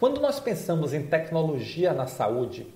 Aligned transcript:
Quando 0.00 0.18
nós 0.18 0.40
pensamos 0.40 0.94
em 0.94 1.02
tecnologia 1.02 1.92
na 1.92 2.06
saúde, 2.06 2.66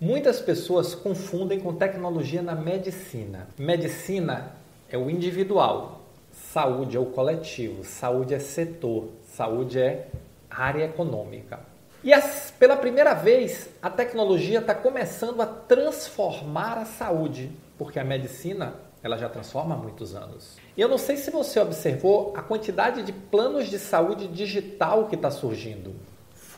muitas 0.00 0.40
pessoas 0.40 0.96
confundem 0.96 1.60
com 1.60 1.72
tecnologia 1.72 2.42
na 2.42 2.56
medicina. 2.56 3.46
Medicina 3.56 4.56
é 4.88 4.98
o 4.98 5.08
individual, 5.08 6.00
saúde 6.32 6.96
é 6.96 7.00
o 7.00 7.06
coletivo, 7.06 7.84
saúde 7.84 8.34
é 8.34 8.40
setor, 8.40 9.10
saúde 9.22 9.78
é 9.78 10.08
área 10.50 10.86
econômica. 10.86 11.60
E 12.02 12.12
as, 12.12 12.52
pela 12.58 12.76
primeira 12.76 13.14
vez, 13.14 13.70
a 13.80 13.88
tecnologia 13.88 14.58
está 14.58 14.74
começando 14.74 15.40
a 15.40 15.46
transformar 15.46 16.78
a 16.78 16.84
saúde, 16.84 17.52
porque 17.78 18.00
a 18.00 18.04
medicina 18.04 18.74
ela 19.04 19.16
já 19.16 19.28
transforma 19.28 19.76
há 19.76 19.78
muitos 19.78 20.16
anos. 20.16 20.56
E 20.76 20.80
eu 20.80 20.88
não 20.88 20.98
sei 20.98 21.16
se 21.16 21.30
você 21.30 21.60
observou 21.60 22.34
a 22.36 22.42
quantidade 22.42 23.04
de 23.04 23.12
planos 23.12 23.68
de 23.68 23.78
saúde 23.78 24.26
digital 24.26 25.06
que 25.06 25.14
está 25.14 25.30
surgindo, 25.30 25.94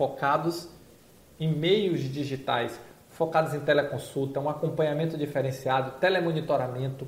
focados 0.03 0.69
em 1.39 1.47
meios 1.47 2.01
digitais, 2.01 2.81
focados 3.09 3.55
em 3.55 3.61
teleconsulta, 3.61 4.41
um 4.41 4.49
acompanhamento 4.49 5.17
diferenciado, 5.17 5.93
telemonitoramento. 6.01 7.07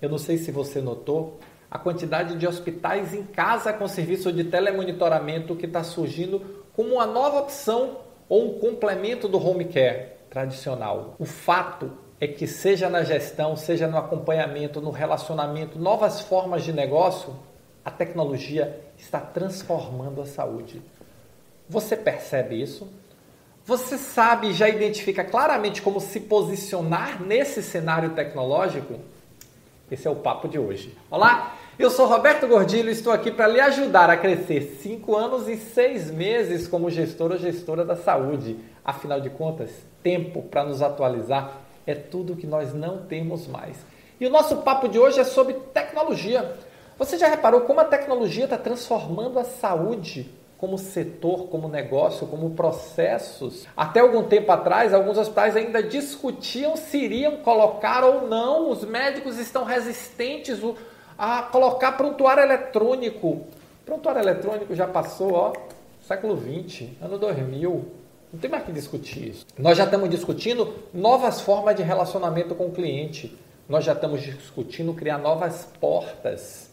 Eu 0.00 0.08
não 0.08 0.16
sei 0.16 0.38
se 0.38 0.50
você 0.50 0.80
notou 0.80 1.38
a 1.70 1.78
quantidade 1.78 2.38
de 2.38 2.46
hospitais 2.46 3.12
em 3.12 3.24
casa 3.24 3.74
com 3.74 3.86
serviço 3.86 4.32
de 4.32 4.44
telemonitoramento 4.44 5.54
que 5.54 5.66
está 5.66 5.84
surgindo 5.84 6.64
como 6.74 6.94
uma 6.94 7.04
nova 7.04 7.40
opção 7.40 7.98
ou 8.26 8.56
um 8.56 8.58
complemento 8.58 9.28
do 9.28 9.36
home 9.36 9.66
care 9.66 10.12
tradicional. 10.30 11.16
O 11.18 11.26
fato 11.26 11.92
é 12.18 12.26
que, 12.26 12.46
seja 12.46 12.88
na 12.88 13.02
gestão, 13.02 13.54
seja 13.54 13.86
no 13.86 13.98
acompanhamento, 13.98 14.80
no 14.80 14.90
relacionamento, 14.90 15.78
novas 15.78 16.22
formas 16.22 16.64
de 16.64 16.72
negócio, 16.72 17.36
a 17.84 17.90
tecnologia 17.90 18.80
está 18.96 19.20
transformando 19.20 20.22
a 20.22 20.26
saúde. 20.26 20.80
Você 21.70 21.96
percebe 21.96 22.60
isso? 22.60 22.88
Você 23.64 23.96
sabe, 23.96 24.52
já 24.52 24.68
identifica 24.68 25.22
claramente 25.22 25.80
como 25.80 26.00
se 26.00 26.18
posicionar 26.18 27.22
nesse 27.22 27.62
cenário 27.62 28.10
tecnológico? 28.10 28.98
Esse 29.88 30.08
é 30.08 30.10
o 30.10 30.16
papo 30.16 30.48
de 30.48 30.58
hoje. 30.58 30.98
Olá, 31.08 31.54
eu 31.78 31.88
sou 31.88 32.08
Roberto 32.08 32.48
Gordilho 32.48 32.88
e 32.88 32.92
estou 32.92 33.12
aqui 33.12 33.30
para 33.30 33.46
lhe 33.46 33.60
ajudar 33.60 34.10
a 34.10 34.16
crescer 34.16 34.78
5 34.82 35.14
anos 35.14 35.46
e 35.46 35.56
6 35.56 36.10
meses 36.10 36.66
como 36.66 36.90
gestor 36.90 37.30
ou 37.30 37.38
gestora 37.38 37.84
da 37.84 37.94
saúde. 37.94 38.56
Afinal 38.84 39.20
de 39.20 39.30
contas, 39.30 39.70
tempo 40.02 40.42
para 40.42 40.64
nos 40.64 40.82
atualizar 40.82 41.52
é 41.86 41.94
tudo 41.94 42.34
que 42.34 42.48
nós 42.48 42.74
não 42.74 43.02
temos 43.02 43.46
mais. 43.46 43.76
E 44.20 44.26
o 44.26 44.30
nosso 44.30 44.56
papo 44.62 44.88
de 44.88 44.98
hoje 44.98 45.20
é 45.20 45.24
sobre 45.24 45.54
tecnologia. 45.72 46.52
Você 46.98 47.16
já 47.16 47.28
reparou 47.28 47.60
como 47.60 47.78
a 47.78 47.84
tecnologia 47.84 48.42
está 48.42 48.58
transformando 48.58 49.38
a 49.38 49.44
saúde 49.44 50.39
como 50.60 50.76
setor, 50.76 51.48
como 51.48 51.68
negócio, 51.68 52.26
como 52.26 52.50
processos? 52.50 53.66
Até 53.74 54.00
algum 54.00 54.24
tempo 54.24 54.52
atrás, 54.52 54.92
alguns 54.92 55.16
hospitais 55.16 55.56
ainda 55.56 55.82
discutiam 55.82 56.76
se 56.76 56.98
iriam 56.98 57.38
colocar 57.38 58.04
ou 58.04 58.28
não. 58.28 58.70
Os 58.70 58.84
médicos 58.84 59.38
estão 59.38 59.64
resistentes 59.64 60.60
a 61.16 61.44
colocar 61.44 61.92
prontuário 61.92 62.42
eletrônico. 62.42 63.46
Prontuário 63.86 64.20
eletrônico 64.20 64.74
já 64.74 64.86
passou, 64.86 65.32
ó, 65.32 65.52
século 66.06 66.36
20, 66.36 66.98
ano 67.00 67.18
2000. 67.18 67.84
Não 68.30 68.38
tem 68.38 68.50
mais 68.50 68.62
que 68.62 68.70
discutir 68.70 69.28
isso. 69.30 69.46
Nós 69.58 69.78
já 69.78 69.84
estamos 69.84 70.10
discutindo 70.10 70.74
novas 70.92 71.40
formas 71.40 71.74
de 71.74 71.82
relacionamento 71.82 72.54
com 72.54 72.66
o 72.66 72.70
cliente. 72.70 73.34
Nós 73.66 73.84
já 73.84 73.94
estamos 73.94 74.20
discutindo 74.20 74.92
criar 74.92 75.16
novas 75.16 75.66
portas. 75.80 76.69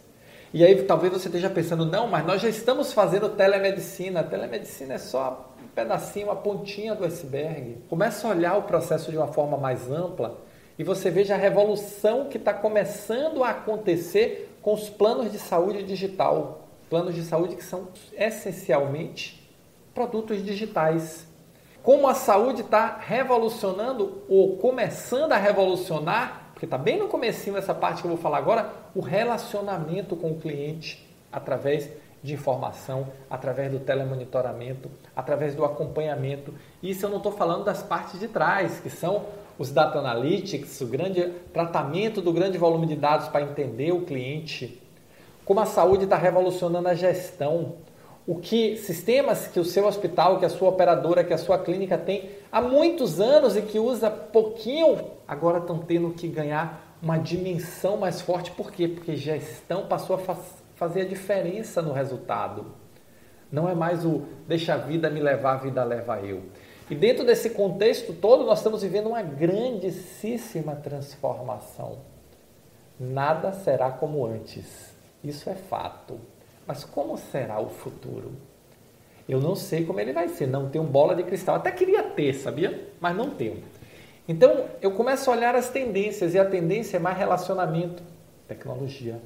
E 0.54 0.64
aí 0.64 0.84
talvez 0.84 1.12
você 1.12 1.28
esteja 1.28 1.50
pensando, 1.50 1.86
não, 1.86 2.08
mas 2.08 2.26
nós 2.26 2.42
já 2.42 2.50
estamos 2.50 2.94
fazendo 2.94 3.30
telemedicina. 3.30 4.24
Telemedicina 4.24 4.94
é 4.94 4.98
só 4.98 5.54
um 5.64 5.68
pedacinho, 5.68 6.28
uma 6.28 6.36
pontinha 6.36 6.96
do 6.96 7.06
iceberg. 7.06 7.78
Começa 7.90 8.28
a 8.28 8.32
olhar 8.32 8.58
o 8.58 8.64
processo 8.64 9.12
de 9.12 9.18
uma 9.18 9.28
forma 9.28 9.58
mais 9.58 9.92
ampla 9.92 10.38
e 10.80 10.84
você 10.84 11.10
veja 11.10 11.34
a 11.34 11.38
revolução 11.38 12.26
que 12.30 12.38
está 12.38 12.54
começando 12.54 13.44
a 13.44 13.50
acontecer 13.50 14.58
com 14.62 14.74
os 14.74 14.90
planos 14.90 15.32
de 15.32 15.40
saúde 15.40 15.84
digital. 15.84 16.68
Planos 16.90 17.14
de 17.14 17.24
saúde 17.24 17.56
que 17.56 17.64
são 17.64 17.90
essencialmente 18.16 19.46
produtos 19.94 20.44
digitais 20.46 21.28
como 21.88 22.06
a 22.06 22.14
saúde 22.14 22.64
está 22.64 22.98
revolucionando 22.98 24.22
ou 24.28 24.58
começando 24.58 25.32
a 25.32 25.38
revolucionar, 25.38 26.47
porque 26.58 26.66
está 26.66 26.76
bem 26.76 26.98
no 26.98 27.08
comecinho 27.08 27.56
essa 27.56 27.72
parte 27.72 28.02
que 28.02 28.08
eu 28.08 28.10
vou 28.10 28.18
falar 28.18 28.40
agora, 28.40 28.74
o 28.96 29.00
relacionamento 29.00 30.16
com 30.16 30.32
o 30.32 30.40
cliente 30.40 31.08
através 31.32 31.88
de 32.24 32.34
informação, 32.34 33.10
através 33.30 33.72
do 33.72 33.78
telemonitoramento, 33.78 34.90
através 35.16 35.54
do 35.54 35.64
acompanhamento. 35.64 36.52
Isso 36.82 37.06
eu 37.06 37.12
não 37.12 37.18
estou 37.18 37.32
falando 37.32 37.64
das 37.64 37.84
partes 37.84 38.20
de 38.20 38.28
trás, 38.28 38.80
que 38.80 38.90
são 38.90 39.26
os 39.60 39.70
data 39.70 40.00
analytics, 40.00 40.82
o 40.82 40.88
grande 40.88 41.32
tratamento 41.54 42.24
do 42.24 42.34
grande 42.34 42.58
volume 42.58 42.88
de 42.88 42.96
dados 42.96 43.28
para 43.28 43.44
entender 43.44 43.92
o 43.92 44.02
cliente. 44.02 44.82
Como 45.46 45.60
a 45.60 45.66
saúde 45.68 46.06
está 46.06 46.18
revolucionando 46.18 46.88
a 46.88 46.96
gestão, 46.96 47.76
o 48.28 48.36
que 48.36 48.76
sistemas 48.76 49.48
que 49.48 49.58
o 49.58 49.64
seu 49.64 49.88
hospital, 49.88 50.38
que 50.38 50.46
a 50.46 50.50
sua 50.50 50.68
operadora, 50.68 51.24
que 51.24 51.34
a 51.34 51.38
sua 51.38 51.58
clínica 51.58 51.98
tem 51.98 52.30
há 52.52 52.62
muitos 52.62 53.22
anos 53.22 53.56
e 53.56 53.62
que 53.62 53.80
usa 53.80 54.12
pouquinho, 54.12 55.00
agora 55.26 55.60
estão 55.60 55.80
tendo 55.80 56.12
que 56.12 56.28
ganhar 56.28 56.98
uma 57.02 57.18
dimensão 57.18 57.96
mais 57.96 58.20
forte. 58.20 58.52
Por 58.52 58.70
quê? 58.70 58.86
Porque 58.86 59.16
gestão 59.16 59.88
passou 59.88 60.18
a 60.18 60.20
fa 60.20 60.36
fazer 60.76 61.02
a 61.02 61.06
diferença 61.06 61.82
no 61.82 61.92
resultado. 61.92 62.68
Não 63.52 63.68
é 63.68 63.74
mais 63.74 64.06
o 64.06 64.24
deixa 64.48 64.76
a 64.76 64.78
vida 64.78 65.10
me 65.10 65.20
levar, 65.20 65.54
a 65.54 65.58
vida 65.58 65.84
leva 65.84 66.20
eu. 66.20 66.44
E 66.90 66.94
dentro 66.94 67.26
desse 67.26 67.50
contexto 67.52 68.14
todo, 68.14 68.44
nós 68.44 68.60
estamos 68.60 68.84
vivendo 68.84 69.08
uma 69.08 69.24
grandíssima 69.24 70.76
transformação. 70.76 72.00
Nada 73.00 73.54
será 73.54 73.90
como 73.90 74.26
antes. 74.26 74.96
Isso 75.24 75.50
é 75.50 75.56
fato. 75.56 76.20
Mas 76.68 76.84
como 76.84 77.18
será 77.18 77.60
o 77.62 77.70
futuro? 77.70 78.34
Eu 79.28 79.40
não 79.40 79.56
sei 79.56 79.86
como 79.86 80.00
ele 80.00 80.12
vai 80.12 80.28
ser, 80.28 80.48
não 80.48 80.70
tenho 80.70 80.84
bola 80.84 81.16
de 81.16 81.24
cristal. 81.24 81.56
Até 81.56 81.72
queria 81.72 82.04
ter, 82.04 82.34
sabia? 82.34 82.90
Mas 83.00 83.16
não 83.16 83.30
tenho. 83.30 83.64
Então 84.28 84.66
eu 84.82 84.92
começo 84.92 85.30
a 85.30 85.34
olhar 85.34 85.56
as 85.56 85.70
tendências 85.70 86.34
e 86.34 86.40
a 86.40 86.46
tendência 86.46 86.98
é 86.98 87.00
mais 87.00 87.18
relacionamento, 87.18 88.04
tecnologia. 88.48 89.22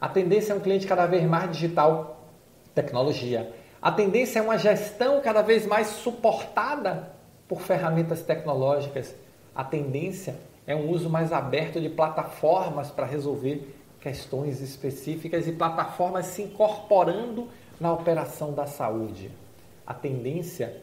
A 0.00 0.08
tendência 0.08 0.52
é 0.52 0.56
um 0.56 0.60
cliente 0.60 0.86
cada 0.86 1.06
vez 1.06 1.24
mais 1.24 1.50
digital, 1.50 2.28
tecnologia. 2.74 3.52
A 3.82 3.90
tendência 3.90 4.38
é 4.38 4.42
uma 4.42 4.56
gestão 4.56 5.20
cada 5.20 5.42
vez 5.42 5.66
mais 5.66 5.88
suportada 5.88 7.10
por 7.48 7.60
ferramentas 7.60 8.22
tecnológicas. 8.22 9.14
A 9.54 9.64
tendência 9.64 10.36
é 10.66 10.74
um 10.74 10.90
uso 10.90 11.10
mais 11.10 11.32
aberto 11.32 11.80
de 11.80 11.88
plataformas 11.88 12.90
para 12.90 13.06
resolver 13.06 13.76
questões 14.04 14.60
específicas 14.60 15.48
e 15.48 15.52
plataformas 15.52 16.26
se 16.26 16.42
incorporando 16.42 17.48
na 17.80 17.90
operação 17.90 18.52
da 18.52 18.66
saúde. 18.66 19.30
A 19.86 19.94
tendência 19.94 20.76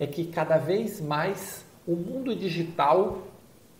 é 0.00 0.06
que 0.06 0.26
cada 0.26 0.58
vez 0.58 1.00
mais 1.00 1.64
o 1.86 1.94
mundo 1.94 2.34
digital 2.34 3.18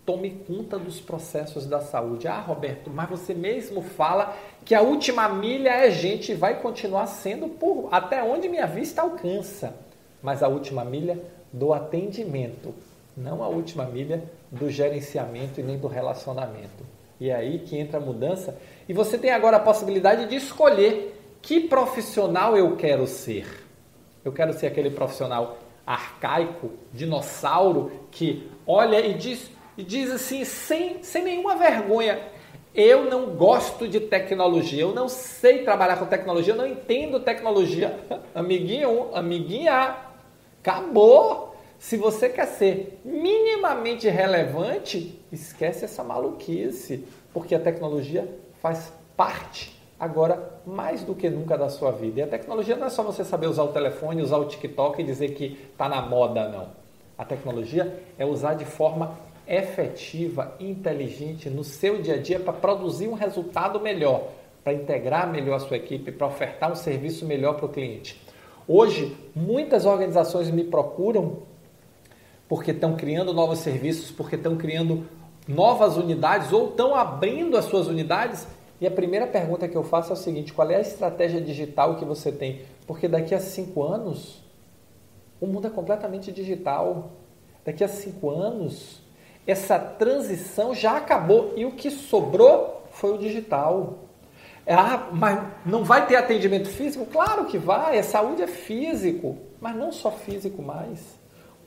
tome 0.07 0.31
conta 0.47 0.79
dos 0.79 1.01
processos 1.01 1.67
da 1.67 1.81
saúde. 1.81 2.29
Ah, 2.29 2.39
Roberto, 2.39 2.89
mas 2.89 3.11
você 3.11 3.35
mesmo 3.35 3.83
fala 3.83 4.37
que 4.65 4.73
a 4.73 4.83
última 4.83 5.29
milha 5.29 5.71
é 5.71 5.91
gente 5.91 6.31
e 6.31 6.37
vai 6.37 6.63
continuar 6.63 7.09
sendo 7.09 7.49
por 7.49 7.89
até 7.91 8.23
onde 8.23 8.49
minha 8.49 8.69
vista 8.69 9.03
alcança. 9.03 9.75
Mas 10.23 10.45
a 10.45 10.49
última 10.49 10.85
milha 10.85 11.21
do 11.53 11.73
atendimento, 11.73 12.73
não 13.17 13.43
a 13.43 13.49
última 13.49 13.85
milha 13.85 14.23
do 14.49 14.71
gerenciamento 14.71 15.59
e 15.59 15.65
nem 15.65 15.77
do 15.77 15.89
relacionamento. 15.89 16.96
E 17.21 17.31
é 17.31 17.35
aí 17.35 17.61
que 17.61 17.77
entra 17.77 17.99
a 17.99 18.01
mudança. 18.01 18.57
E 18.89 18.93
você 18.93 19.17
tem 19.17 19.31
agora 19.31 19.57
a 19.57 19.61
possibilidade 19.61 20.27
de 20.27 20.37
escolher 20.37 21.19
que 21.41 21.61
profissional 21.61 22.57
eu 22.57 22.77
quero 22.77 23.07
ser. 23.07 23.47
Eu 24.25 24.33
quero 24.33 24.53
ser 24.53 24.67
aquele 24.67 24.91
profissional 24.91 25.59
arcaico, 25.87 26.73
dinossauro, 26.93 27.93
que 28.11 28.51
olha 28.67 28.99
e 29.05 29.15
diz, 29.15 29.51
e 29.79 29.85
diz 29.85 30.11
assim, 30.11 30.45
sem, 30.45 31.03
sem 31.03 31.23
nenhuma 31.23 31.55
vergonha: 31.57 32.21
eu 32.75 33.05
não 33.05 33.31
gosto 33.35 33.89
de 33.89 34.01
tecnologia, 34.01 34.83
eu 34.83 34.95
não 34.95 35.09
sei 35.09 35.63
trabalhar 35.63 35.97
com 35.97 36.05
tecnologia, 36.05 36.53
eu 36.53 36.59
não 36.59 36.67
entendo 36.67 37.21
tecnologia. 37.21 37.99
Amiguinho, 38.35 39.09
amiguinha, 39.15 39.97
acabou. 40.61 41.56
Se 41.79 41.97
você 41.97 42.29
quer 42.29 42.47
ser 42.47 43.01
minimamente 43.05 44.09
relevante, 44.09 45.21
esquece 45.31 45.85
essa 45.85 46.03
maluquice, 46.03 47.05
porque 47.33 47.55
a 47.55 47.61
tecnologia 47.61 48.29
faz 48.61 48.93
parte 49.17 49.77
agora 49.99 50.61
mais 50.67 51.03
do 51.03 51.15
que 51.15 51.29
nunca 51.29 51.57
da 51.57 51.69
sua 51.69 51.91
vida. 51.91 52.21
E 52.21 52.23
a 52.23 52.27
tecnologia 52.27 52.77
não 52.77 52.87
é 52.87 52.91
só 52.91 53.03
você 53.03 53.25
saber 53.25 53.47
usar 53.47 53.65
o 53.65 53.69
telefone, 53.69 54.23
usar 54.23 54.39
o 54.39 54.47
TikTok 54.47 55.01
e 55.01 55.05
dizer 55.05 55.35
que 55.35 55.59
está 55.73 55.89
na 55.89 56.03
moda, 56.03 56.49
não. 56.49 56.69
A 57.17 57.25
tecnologia 57.25 58.03
é 58.19 58.25
usar 58.25 58.55
de 58.55 58.65
forma 58.65 59.19
efetiva, 59.47 60.55
inteligente 60.59 61.49
no 61.49 61.65
seu 61.65 62.03
dia 62.03 62.15
a 62.15 62.19
dia 62.19 62.41
para 62.41 62.53
produzir 62.53 63.09
um 63.09 63.15
resultado 63.15 63.81
melhor, 63.81 64.29
para 64.63 64.75
integrar 64.75 65.31
melhor 65.31 65.57
a 65.57 65.61
sua 65.61 65.77
equipe, 65.77 66.11
para 66.13 66.27
ofertar 66.27 66.71
um 66.71 66.75
serviço 66.75 67.25
melhor 67.25 67.55
para 67.55 67.67
o 67.67 67.69
cliente. 67.69 68.21
Hoje, 68.69 69.17
muitas 69.35 69.87
organizações 69.87 70.51
me 70.51 70.65
procuram 70.65 71.43
porque 72.49 72.71
estão 72.71 72.97
criando 72.97 73.33
novos 73.33 73.59
serviços, 73.61 74.11
porque 74.11 74.37
estão 74.37 74.57
criando 74.57 75.07
novas 75.47 75.97
unidades 75.97 76.53
ou 76.53 76.71
estão 76.71 76.95
abrindo 76.95 77.57
as 77.57 77.67
suas 77.67 77.87
unidades. 77.87 78.47
E 78.81 78.87
a 78.87 78.91
primeira 78.91 79.27
pergunta 79.27 79.69
que 79.69 79.77
eu 79.77 79.83
faço 79.83 80.11
é 80.11 80.15
o 80.15 80.17
seguinte: 80.17 80.53
qual 80.53 80.71
é 80.71 80.77
a 80.77 80.81
estratégia 80.81 81.41
digital 81.41 81.97
que 81.97 82.05
você 82.05 82.31
tem? 82.31 82.63
Porque 82.87 83.09
daqui 83.09 83.35
a 83.35 83.41
cinco 83.41 83.83
anos, 83.83 84.43
o 85.41 85.47
mundo 85.47 85.67
é 85.67 85.71
completamente 85.71 86.31
digital. 86.31 87.11
Daqui 87.65 87.83
a 87.83 87.89
cinco 87.89 88.31
anos, 88.31 89.01
essa 89.47 89.79
transição 89.79 90.75
já 90.75 90.97
acabou 90.97 91.53
e 91.57 91.65
o 91.65 91.73
que 91.73 91.91
sobrou 91.91 92.85
foi 92.91 93.15
o 93.15 93.19
digital. 93.19 93.99
Ah, 94.69 95.09
mas 95.13 95.41
não 95.65 95.85
vai 95.85 96.07
ter 96.07 96.17
atendimento 96.17 96.69
físico? 96.69 97.07
Claro 97.07 97.47
que 97.47 97.57
vai, 97.57 97.99
a 97.99 98.03
saúde 98.03 98.43
é 98.43 98.47
físico, 98.49 99.37
mas 99.61 99.77
não 99.77 99.93
só 99.93 100.11
físico 100.11 100.61
mais. 100.61 101.01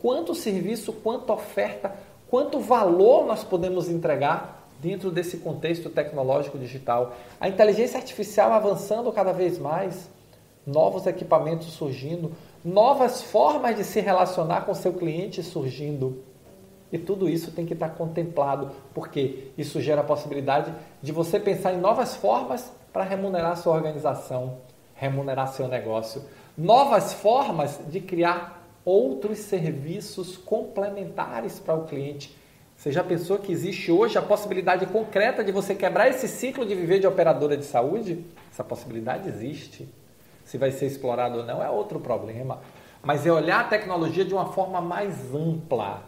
Quanto 0.02 0.34
serviço, 0.34 0.94
quanta 0.94 1.34
oferta, 1.34 1.94
quanto 2.30 2.60
valor 2.60 3.26
nós 3.26 3.44
podemos 3.44 3.90
entregar 3.90 4.68
dentro 4.82 5.12
desse 5.12 5.38
contexto 5.38 5.90
tecnológico 5.90 6.58
digital. 6.58 7.14
A 7.40 7.50
inteligência 7.50 7.98
artificial 7.98 8.54
avançando 8.54 9.12
cada 9.12 9.34
vez 9.34 9.60
mais, 9.60 10.10
novos 10.66 11.06
equipamentos 11.06 11.68
surgindo, 11.74 12.32
novas 12.64 13.22
formas 13.22 13.76
de 13.76 13.84
se 13.84 14.00
relacionar 14.00 14.62
com 14.62 14.74
seu 14.74 14.94
cliente 14.94 15.44
surgindo. 15.44 16.24
E 16.92 16.98
tudo 16.98 17.30
isso 17.30 17.52
tem 17.52 17.66
que 17.66 17.74
estar 17.74 17.90
contemplado, 17.90 18.72
porque 18.94 19.52
isso 19.58 19.80
gera 19.80 20.02
a 20.02 20.04
possibilidade 20.04 20.74
de 21.02 21.12
você 21.12 21.40
pensar 21.40 21.74
em 21.74 21.78
novas 21.78 22.16
formas 22.16 22.72
para 22.92 23.04
remunerar 23.04 23.58
sua 23.58 23.74
organização, 23.76 24.58
remunerar 24.96 25.50
seu 25.50 25.68
negócio, 25.68 26.24
novas 26.58 27.14
formas 27.14 27.80
de 27.90 28.02
criar 28.02 28.59
outros 28.90 29.38
serviços 29.38 30.36
complementares 30.36 31.60
para 31.60 31.76
o 31.76 31.86
cliente. 31.86 32.36
Você 32.76 32.92
já 32.92 33.04
pensou 33.04 33.38
que 33.38 33.52
existe 33.52 33.92
hoje 33.92 34.18
a 34.18 34.22
possibilidade 34.22 34.88
concreta 34.88 35.44
de 35.44 35.52
você 35.52 35.76
quebrar 35.76 36.10
esse 36.10 36.28
ciclo 36.28 36.66
de 36.66 36.74
viver 36.74 36.98
de 36.98 37.06
operadora 37.06 37.56
de 37.56 37.66
saúde? 37.66 38.26
Essa 38.52 38.64
possibilidade 38.64 39.30
existe. 39.30 39.88
Se 40.44 40.58
vai 40.58 40.72
ser 40.72 40.88
explorado 40.88 41.38
ou 41.38 41.46
não 41.46 41.62
é 41.62 41.70
outro 41.70 42.00
problema. 42.00 42.62
Mas 43.04 43.28
é 43.28 43.32
olhar 43.32 43.60
a 43.60 43.64
tecnologia 43.66 44.26
de 44.26 44.34
uma 44.34 44.48
forma 44.54 44.82
mais 44.82 45.36
ampla. 45.36 46.02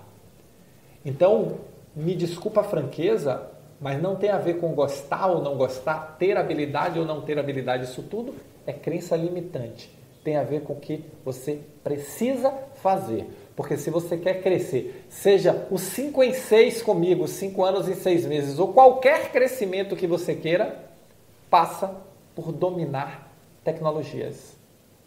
Então, 1.05 1.59
me 1.95 2.15
desculpa 2.15 2.61
a 2.61 2.63
franqueza, 2.63 3.47
mas 3.79 4.01
não 4.01 4.15
tem 4.15 4.31
a 4.31 4.39
ver 4.39 4.55
com 4.55 4.73
gostar 4.73 5.27
ou 5.27 5.43
não 5.43 5.55
gostar, 5.55 6.15
ter 6.17 6.35
habilidade 6.35 6.97
ou 6.97 7.05
não 7.05 7.21
ter 7.21 7.37
habilidade. 7.37 7.83
Isso 7.83 8.01
tudo 8.01 8.33
é 8.65 8.73
crença 8.73 9.15
limitante. 9.15 10.00
Tem 10.23 10.37
a 10.37 10.43
ver 10.43 10.61
com 10.61 10.73
o 10.73 10.79
que 10.79 11.03
você 11.25 11.59
precisa 11.83 12.53
fazer. 12.75 13.27
Porque 13.55 13.77
se 13.77 13.89
você 13.89 14.17
quer 14.17 14.41
crescer, 14.41 15.05
seja 15.09 15.67
os 15.69 15.81
5 15.81 16.23
em 16.23 16.33
6 16.33 16.81
comigo, 16.81 17.27
5 17.27 17.63
anos 17.63 17.87
em 17.89 17.95
6 17.95 18.25
meses, 18.25 18.59
ou 18.59 18.73
qualquer 18.73 19.31
crescimento 19.31 19.95
que 19.95 20.07
você 20.07 20.35
queira, 20.35 20.89
passa 21.49 21.95
por 22.35 22.51
dominar 22.51 23.31
tecnologias. 23.63 24.55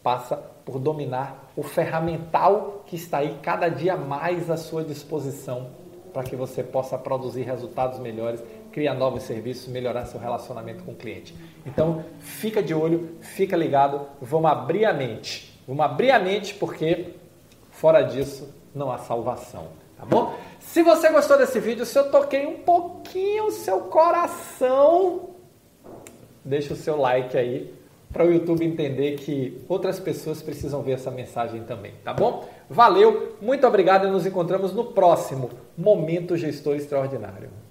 Passa 0.02 0.36
por 0.64 0.78
dominar 0.78 1.50
o 1.56 1.62
ferramental 1.62 2.84
que 2.86 2.96
está 2.96 3.18
aí 3.18 3.38
cada 3.42 3.68
dia 3.68 3.96
mais 3.96 4.50
à 4.50 4.56
sua 4.56 4.84
disposição 4.84 5.70
para 6.12 6.22
que 6.22 6.36
você 6.36 6.62
possa 6.62 6.96
produzir 6.96 7.42
resultados 7.42 7.98
melhores, 7.98 8.40
criar 8.74 8.94
novos 8.94 9.22
serviços, 9.22 9.68
melhorar 9.68 10.04
seu 10.04 10.18
relacionamento 10.18 10.82
com 10.82 10.90
o 10.90 10.96
cliente. 10.96 11.32
Então, 11.64 12.04
fica 12.18 12.60
de 12.60 12.74
olho, 12.74 13.10
fica 13.20 13.56
ligado, 13.56 14.00
vamos 14.20 14.50
abrir 14.50 14.84
a 14.84 14.92
mente. 14.92 15.56
Vamos 15.64 15.84
abrir 15.84 16.10
a 16.10 16.18
mente 16.18 16.54
porque 16.54 17.14
fora 17.70 18.02
disso 18.02 18.52
não 18.74 18.90
há 18.90 18.98
salvação, 18.98 19.68
tá 19.96 20.04
bom? 20.04 20.34
Se 20.58 20.82
você 20.82 21.08
gostou 21.10 21.38
desse 21.38 21.60
vídeo, 21.60 21.86
se 21.86 21.96
eu 21.96 22.10
toquei 22.10 22.46
um 22.46 22.58
pouquinho 22.64 23.46
o 23.46 23.52
seu 23.52 23.82
coração, 23.82 25.30
deixa 26.44 26.74
o 26.74 26.76
seu 26.76 26.96
like 27.00 27.36
aí 27.38 27.72
para 28.12 28.24
o 28.24 28.32
YouTube 28.32 28.64
entender 28.64 29.18
que 29.18 29.64
outras 29.68 30.00
pessoas 30.00 30.42
precisam 30.42 30.82
ver 30.82 30.94
essa 30.94 31.12
mensagem 31.12 31.62
também, 31.62 31.92
tá 32.02 32.12
bom? 32.12 32.48
Valeu, 32.68 33.36
muito 33.40 33.64
obrigado 33.68 34.08
e 34.08 34.10
nos 34.10 34.26
encontramos 34.26 34.72
no 34.72 34.86
próximo 34.86 35.50
Momento 35.78 36.36
Gestor 36.36 36.74
Extraordinário. 36.74 37.63